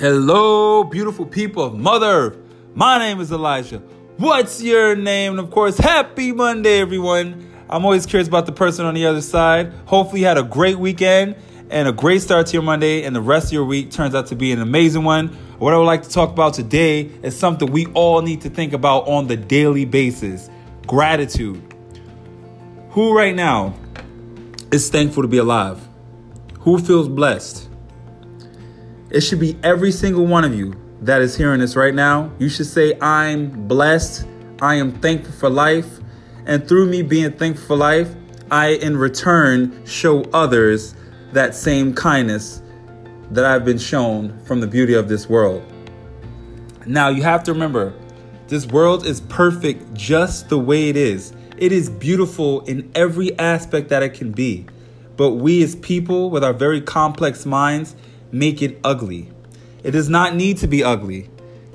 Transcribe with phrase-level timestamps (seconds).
[0.00, 2.38] Hello, beautiful people of Mother Earth.
[2.74, 3.82] My name is Elijah.
[4.16, 5.32] What's your name?
[5.32, 7.52] And of course, happy Monday, everyone.
[7.68, 9.74] I'm always curious about the person on the other side.
[9.84, 11.36] Hopefully, you had a great weekend
[11.68, 14.28] and a great start to your Monday, and the rest of your week turns out
[14.28, 15.28] to be an amazing one.
[15.58, 18.72] What I would like to talk about today is something we all need to think
[18.72, 20.48] about on the daily basis
[20.86, 21.62] gratitude.
[22.92, 23.74] Who right now
[24.72, 25.86] is thankful to be alive?
[26.60, 27.69] Who feels blessed?
[29.10, 32.30] It should be every single one of you that is hearing this right now.
[32.38, 34.24] You should say, I'm blessed.
[34.62, 35.98] I am thankful for life.
[36.46, 38.14] And through me being thankful for life,
[38.52, 40.94] I in return show others
[41.32, 42.62] that same kindness
[43.32, 45.64] that I've been shown from the beauty of this world.
[46.86, 47.92] Now, you have to remember,
[48.46, 51.32] this world is perfect just the way it is.
[51.56, 54.66] It is beautiful in every aspect that it can be.
[55.16, 57.94] But we, as people with our very complex minds,
[58.32, 59.28] make it ugly.
[59.82, 61.28] It does not need to be ugly.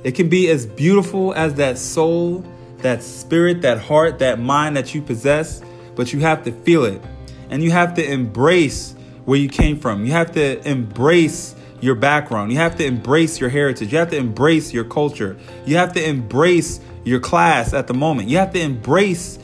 [0.03, 2.45] It can be as beautiful as that soul,
[2.79, 5.61] that spirit, that heart, that mind that you possess,
[5.95, 7.01] but you have to feel it.
[7.49, 10.05] And you have to embrace where you came from.
[10.05, 12.51] You have to embrace your background.
[12.51, 13.91] You have to embrace your heritage.
[13.91, 15.37] You have to embrace your culture.
[15.65, 18.29] You have to embrace your class at the moment.
[18.29, 19.37] You have to embrace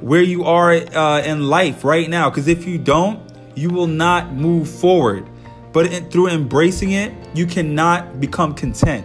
[0.00, 2.30] where you are uh, in life right now.
[2.30, 3.20] Because if you don't,
[3.54, 5.28] you will not move forward.
[5.76, 9.04] But in, through embracing it, you cannot become content.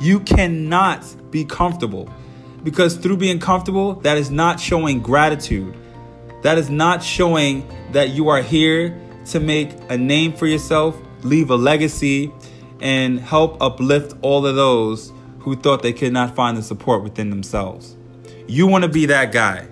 [0.00, 2.08] You cannot be comfortable
[2.62, 5.76] because through being comfortable, that is not showing gratitude.
[6.42, 8.96] That is not showing that you are here
[9.30, 12.32] to make a name for yourself, leave a legacy,
[12.80, 17.30] and help uplift all of those who thought they could not find the support within
[17.30, 17.96] themselves.
[18.46, 19.66] You want to be that guy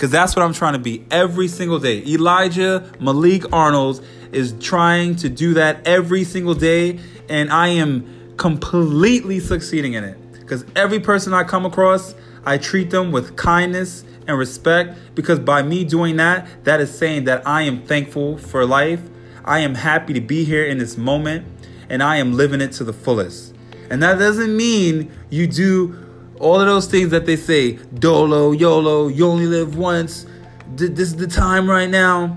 [0.00, 2.02] because that's what I'm trying to be every single day.
[2.06, 6.98] Elijah Malik Arnold is trying to do that every single day,
[7.28, 10.16] and I am completely succeeding in it.
[10.32, 12.14] Because every person I come across,
[12.46, 14.98] I treat them with kindness and respect.
[15.14, 19.02] Because by me doing that, that is saying that I am thankful for life.
[19.44, 21.44] I am happy to be here in this moment,
[21.90, 23.54] and I am living it to the fullest.
[23.90, 26.09] And that doesn't mean you do
[26.40, 30.26] all of those things that they say dolo, YOLO, you only live once.
[30.74, 32.36] This is the time right now.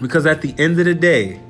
[0.00, 1.40] Because at the end of the day,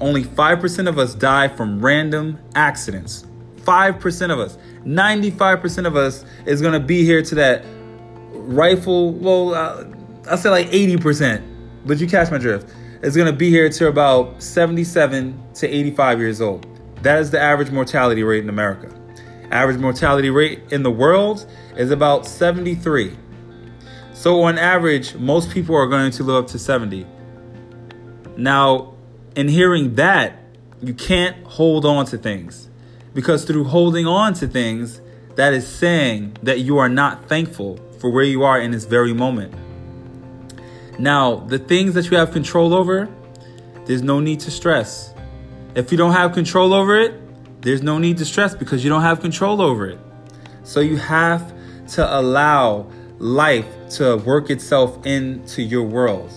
[0.00, 3.26] only 5% of us die from random accidents.
[3.62, 4.58] 5% of us.
[4.84, 7.64] 95% of us is going to be here to that
[8.32, 9.12] rifle.
[9.12, 9.84] Well, uh,
[10.30, 11.42] I'll say like 80%,
[11.86, 12.72] but you catch my drift.
[13.02, 16.66] It's going to be here to about 77 to 85 years old.
[17.02, 18.97] That is the average mortality rate in America.
[19.50, 23.16] Average mortality rate in the world is about 73.
[24.12, 27.06] So, on average, most people are going to live up to 70.
[28.36, 28.94] Now,
[29.36, 30.38] in hearing that,
[30.80, 32.68] you can't hold on to things
[33.14, 35.00] because through holding on to things,
[35.36, 39.12] that is saying that you are not thankful for where you are in this very
[39.12, 39.54] moment.
[40.98, 43.08] Now, the things that you have control over,
[43.86, 45.14] there's no need to stress.
[45.74, 47.14] If you don't have control over it,
[47.60, 49.98] there's no need to stress because you don't have control over it.
[50.62, 51.52] So you have
[51.94, 52.86] to allow
[53.18, 56.30] life to work itself into your world.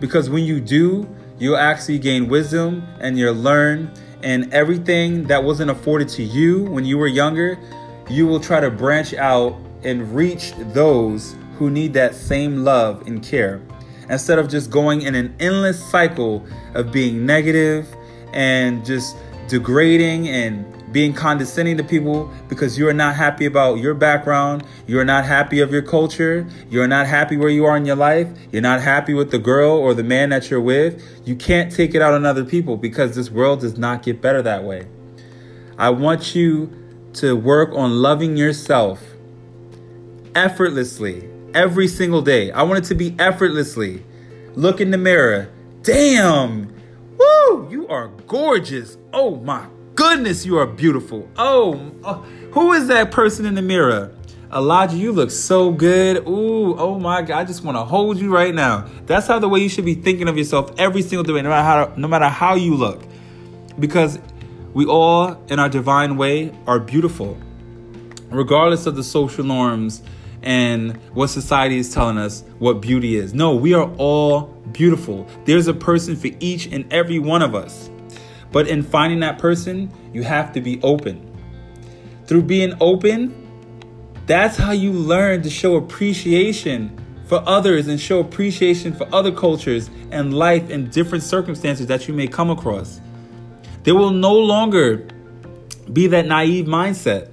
[0.00, 3.90] Because when you do, you'll actually gain wisdom and you'll learn
[4.22, 7.58] and everything that wasn't afforded to you when you were younger
[8.08, 13.22] you will try to branch out and reach those who need that same love and
[13.22, 13.60] care
[14.08, 17.86] instead of just going in an endless cycle of being negative
[18.32, 19.16] and just
[19.48, 25.04] degrading and being condescending to people because you are not happy about your background, you're
[25.04, 28.62] not happy of your culture, you're not happy where you are in your life, you're
[28.62, 32.00] not happy with the girl or the man that you're with, you can't take it
[32.00, 34.86] out on other people because this world does not get better that way.
[35.78, 36.72] I want you
[37.14, 39.02] to work on loving yourself
[40.34, 42.50] effortlessly every single day.
[42.52, 44.04] I want it to be effortlessly.
[44.54, 45.50] Look in the mirror.
[45.82, 46.75] Damn.
[47.18, 48.98] Woo, you are gorgeous.
[49.12, 51.28] Oh my goodness, you are beautiful.
[51.36, 52.14] Oh, oh,
[52.52, 54.12] who is that person in the mirror?
[54.52, 56.18] Elijah, you look so good.
[56.28, 58.88] Ooh, oh my God, I just want to hold you right now.
[59.06, 61.62] That's how the way you should be thinking of yourself every single day, no matter
[61.62, 63.02] how, no matter how you look,
[63.78, 64.18] because
[64.72, 67.36] we all, in our divine way, are beautiful,
[68.30, 70.02] regardless of the social norms
[70.42, 73.34] and what society is telling us what beauty is.
[73.34, 75.26] No, we are all beautiful.
[75.46, 77.90] There's a person for each and every one of us.
[78.52, 81.32] But in finding that person, you have to be open.
[82.26, 83.34] Through being open,
[84.26, 89.90] that's how you learn to show appreciation for others and show appreciation for other cultures
[90.10, 93.00] and life in different circumstances that you may come across.
[93.82, 95.06] There will no longer
[95.92, 97.30] be that naive mindset.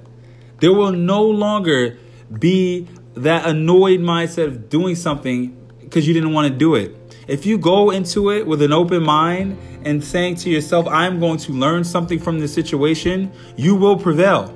[0.60, 1.98] There will no longer
[2.38, 7.03] be that annoyed mindset of doing something because you didn't want to do it.
[7.26, 11.38] If you go into it with an open mind and saying to yourself, I'm going
[11.38, 14.54] to learn something from this situation, you will prevail.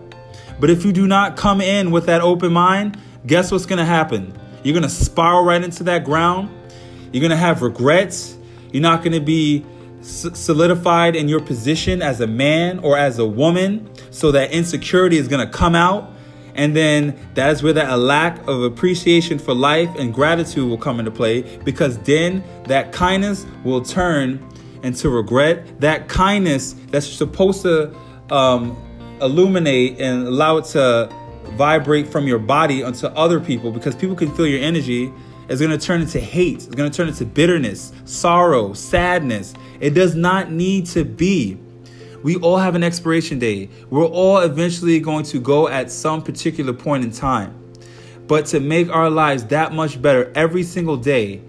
[0.60, 3.84] But if you do not come in with that open mind, guess what's going to
[3.84, 4.36] happen?
[4.62, 6.50] You're going to spiral right into that ground.
[7.12, 8.36] You're going to have regrets.
[8.72, 9.64] You're not going to be
[10.02, 13.88] solidified in your position as a man or as a woman.
[14.10, 16.12] So that insecurity is going to come out.
[16.58, 20.76] And then that is where that a lack of appreciation for life and gratitude will
[20.76, 24.44] come into play because then that kindness will turn
[24.82, 25.80] into regret.
[25.80, 27.96] That kindness that's supposed to
[28.30, 28.76] um,
[29.22, 31.08] illuminate and allow it to
[31.56, 35.12] vibrate from your body onto other people because people can feel your energy
[35.48, 36.56] is going to turn into hate.
[36.56, 39.54] It's going to turn into bitterness, sorrow, sadness.
[39.78, 41.56] It does not need to be.
[42.22, 43.70] We all have an expiration date.
[43.90, 47.54] We're all eventually going to go at some particular point in time.
[48.26, 51.40] But to make our lives that much better every single day,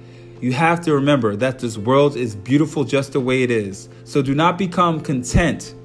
[0.41, 3.89] you have to remember that this world is beautiful just the way it is.
[4.05, 5.75] So do not become content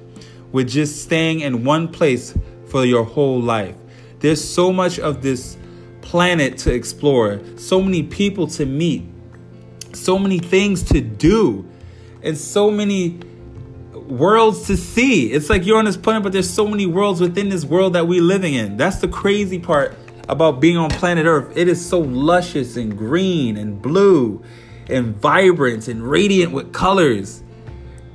[0.51, 2.37] with just staying in one place
[2.67, 3.75] for your whole life.
[4.19, 5.57] There's so much of this
[6.01, 9.03] planet to explore, so many people to meet,
[9.93, 11.67] so many things to do,
[12.23, 13.19] and so many
[14.07, 15.31] worlds to see.
[15.31, 18.07] It's like you're on this planet, but there's so many worlds within this world that
[18.07, 18.77] we're living in.
[18.77, 19.97] That's the crazy part
[20.29, 21.55] about being on planet Earth.
[21.55, 24.43] It is so luscious and green and blue
[24.89, 27.43] and vibrant and radiant with colors.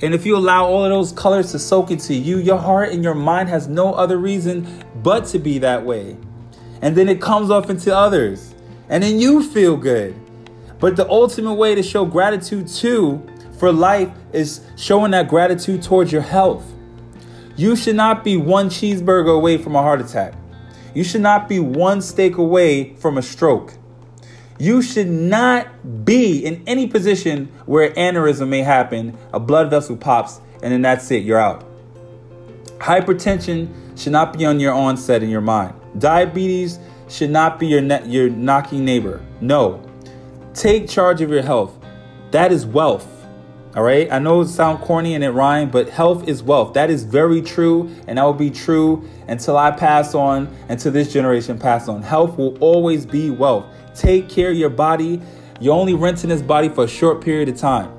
[0.02, 3.04] And if you allow all of those colors to soak into you, your heart and
[3.04, 4.66] your mind has no other reason
[5.02, 6.16] but to be that way.
[6.80, 8.54] And then it comes off into others.
[8.88, 10.14] And then you feel good.
[10.78, 13.22] But the ultimate way to show gratitude too
[13.60, 16.64] for life is showing that gratitude towards your health.
[17.56, 20.32] You should not be one cheeseburger away from a heart attack.
[20.94, 23.74] You should not be one steak away from a stroke.
[24.58, 30.40] You should not be in any position where aneurysm may happen, a blood vessel pops,
[30.62, 31.62] and then that's it, you're out.
[32.78, 35.74] Hypertension should not be on your onset in your mind.
[35.98, 36.78] Diabetes
[37.10, 39.20] should not be your ne- your knocking neighbor.
[39.42, 39.82] No.
[40.54, 41.76] Take charge of your health.
[42.30, 43.19] That is wealth.
[43.76, 44.10] All right.
[44.10, 46.74] I know it sounds corny and it rhymes, but health is wealth.
[46.74, 50.90] That is very true, and that will be true until I pass on, and until
[50.90, 52.02] this generation pass on.
[52.02, 53.66] Health will always be wealth.
[53.94, 55.22] Take care of your body.
[55.60, 57.92] You're only renting this body for a short period of time.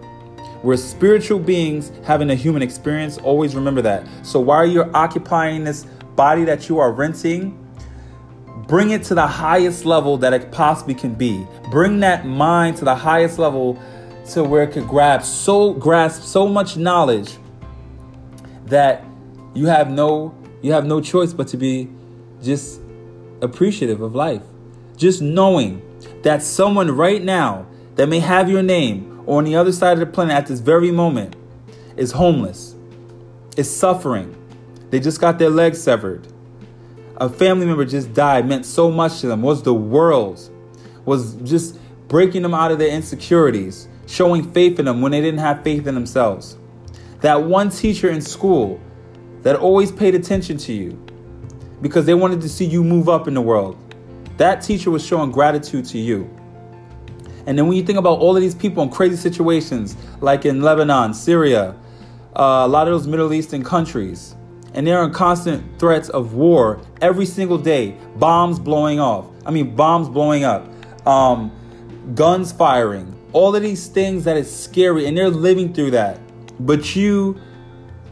[0.62, 3.18] We're spiritual beings having a human experience.
[3.18, 4.06] Always remember that.
[4.24, 5.86] So while you're occupying this
[6.16, 7.58] body that you are renting,
[8.68, 11.48] bring it to the highest level that it possibly can be.
[11.72, 13.82] Bring that mind to the highest level
[14.34, 17.38] to where it could grab so grasp so much knowledge
[18.66, 19.04] that
[19.54, 21.90] you have no you have no choice but to be
[22.42, 22.82] just
[23.42, 24.44] appreciative of life.
[24.96, 25.82] Just knowing
[26.24, 30.00] that someone right now that may have your name or on the other side of
[30.00, 31.36] the planet at this very moment
[31.98, 32.76] is homeless,
[33.58, 34.36] is suffering.
[34.90, 36.28] They just got their legs severed.
[37.18, 40.50] A family member just died meant so much to them, was the world,
[41.06, 41.78] was just
[42.08, 45.88] breaking them out of their insecurities, showing faith in them when they didn't have faith
[45.88, 46.58] in themselves.
[47.22, 48.80] That one teacher in school
[49.44, 51.00] that always paid attention to you
[51.82, 53.78] because they wanted to see you move up in the world.
[54.38, 56.30] That teacher was showing gratitude to you.
[57.46, 60.62] And then when you think about all of these people in crazy situations, like in
[60.62, 61.76] Lebanon, Syria,
[62.36, 64.36] uh, a lot of those Middle Eastern countries,
[64.74, 69.26] and they're in constant threats of war every single day, bombs blowing off.
[69.46, 70.68] I mean, bombs blowing up,
[71.06, 71.52] um,
[72.16, 76.20] guns firing, all of these things that is scary, and they're living through that.
[76.60, 77.40] But you,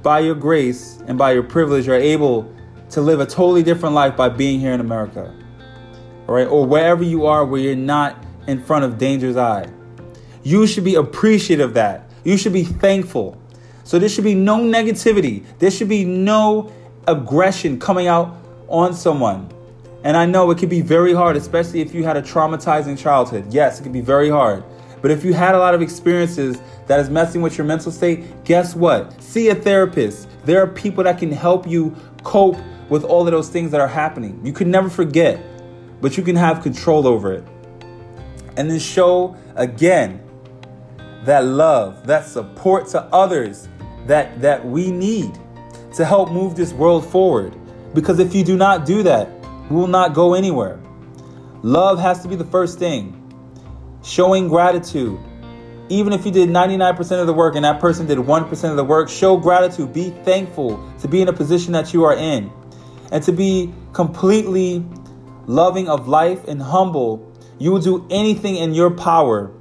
[0.02, 2.54] by your grace and by your privilege, are able
[2.92, 5.34] to live a totally different life by being here in America.
[6.28, 9.68] All right, or wherever you are where you're not in front of danger's eye.
[10.44, 12.10] You should be appreciative of that.
[12.24, 13.38] You should be thankful.
[13.84, 15.44] So there should be no negativity.
[15.60, 16.72] There should be no
[17.08, 19.50] aggression coming out on someone.
[20.04, 23.52] And I know it can be very hard, especially if you had a traumatizing childhood.
[23.52, 24.64] Yes, it can be very hard.
[25.02, 28.44] But if you had a lot of experiences that is messing with your mental state,
[28.44, 29.22] guess what?
[29.22, 30.28] See a therapist.
[30.46, 32.58] There are people that can help you cope
[32.90, 34.40] with all of those things that are happening.
[34.44, 35.40] You can never forget,
[36.02, 37.44] but you can have control over it.
[38.58, 40.22] And then show again
[41.24, 43.70] that love, that support to others
[44.08, 45.38] that, that we need
[45.96, 47.56] to help move this world forward.
[47.94, 49.30] Because if you do not do that,
[49.70, 50.80] we will not go anywhere.
[51.62, 53.19] Love has to be the first thing.
[54.04, 55.20] Showing gratitude,
[55.90, 58.84] even if you did 99% of the work and that person did 1% of the
[58.84, 59.92] work, show gratitude.
[59.92, 62.52] Be thankful to be in a position that you are in
[63.12, 64.86] and to be completely
[65.48, 67.34] loving of life and humble.
[67.58, 69.52] You will do anything in your power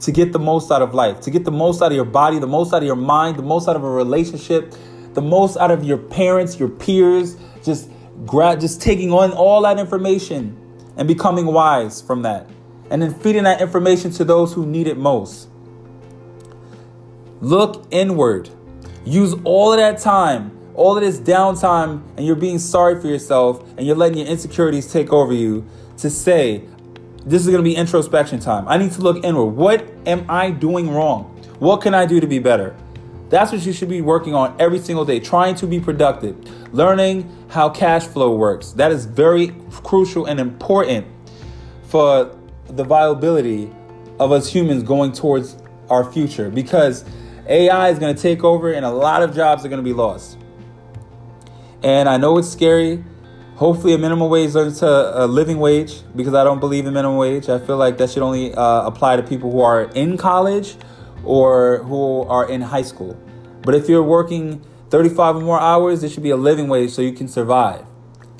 [0.00, 2.38] to get the most out of life, to get the most out of your body,
[2.38, 4.74] the most out of your mind, the most out of a relationship,
[5.14, 7.90] the most out of your parents, your peers, just
[8.26, 10.56] grad just taking on all that information
[10.96, 12.48] and becoming wise from that.
[12.90, 15.48] And then feeding that information to those who need it most.
[17.40, 18.50] Look inward.
[19.04, 23.62] Use all of that time, all of this downtime, and you're being sorry for yourself
[23.76, 25.64] and you're letting your insecurities take over you
[25.98, 26.64] to say,
[27.24, 28.66] This is to be introspection time.
[28.68, 29.50] I need to look inward.
[29.50, 31.24] What am I doing wrong?
[31.58, 32.76] What can I do to be better?
[33.30, 36.36] That's what you should be working on every single day, trying to be productive,
[36.72, 38.72] learning how cash flow works.
[38.72, 41.06] That is very crucial and important
[41.84, 42.37] for
[42.68, 43.70] the viability
[44.18, 45.56] of us humans going towards
[45.90, 47.04] our future because
[47.46, 49.94] AI is going to take over and a lot of jobs are going to be
[49.94, 50.38] lost.
[51.82, 53.04] And I know it's scary.
[53.56, 57.16] Hopefully, a minimum wage turns to a living wage because I don't believe in minimum
[57.16, 57.48] wage.
[57.48, 60.76] I feel like that should only uh, apply to people who are in college
[61.24, 63.18] or who are in high school.
[63.62, 67.02] But if you're working 35 or more hours, it should be a living wage so
[67.02, 67.84] you can survive.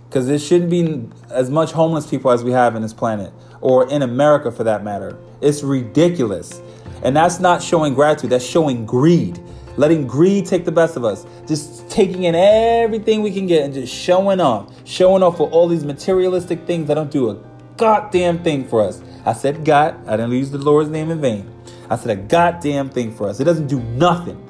[0.09, 3.89] Because there shouldn't be as much homeless people as we have in this planet, or
[3.91, 5.17] in America for that matter.
[5.41, 6.61] It's ridiculous.
[7.03, 9.41] And that's not showing gratitude, that's showing greed.
[9.77, 11.25] Letting greed take the best of us.
[11.47, 14.73] Just taking in everything we can get and just showing off.
[14.85, 17.39] Showing off for all these materialistic things that don't do a
[17.77, 19.01] goddamn thing for us.
[19.25, 21.49] I said God, I didn't use the Lord's name in vain.
[21.89, 23.39] I said a goddamn thing for us.
[23.39, 24.45] It doesn't do nothing.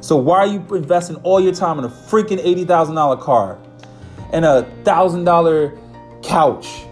[0.00, 3.58] So why are you investing all your time in a freaking $80,000 car
[4.32, 6.86] and a $1,000 couch?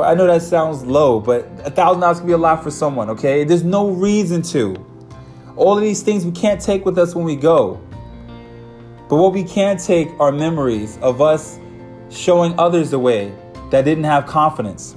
[0.00, 3.44] I know that sounds low, but a $1,000 can be a lot for someone, okay?
[3.44, 4.74] There's no reason to.
[5.56, 7.80] All of these things we can't take with us when we go.
[9.08, 11.60] But what we can take are memories of us
[12.10, 13.32] showing others the way
[13.70, 14.96] that didn't have confidence,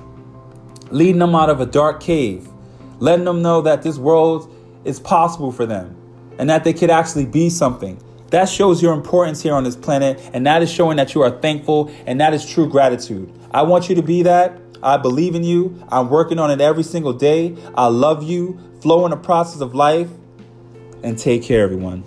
[0.90, 2.48] leading them out of a dark cave,
[3.00, 5.96] letting them know that this world is possible for them
[6.40, 8.02] and that they could actually be something.
[8.30, 11.32] That shows your importance here on this planet, and that is showing that you are
[11.32, 13.32] thankful, and that is true gratitude.
[13.52, 14.60] I want you to be that.
[14.82, 15.84] I believe in you.
[15.90, 17.56] I'm working on it every single day.
[17.76, 18.60] I love you.
[18.82, 20.10] Flow in the process of life,
[21.04, 22.04] and take care, everyone.